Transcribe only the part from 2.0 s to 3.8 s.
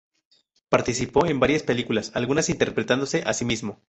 algunas interpretándose a sí mismo.